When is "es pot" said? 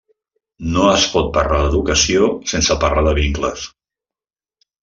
0.93-1.29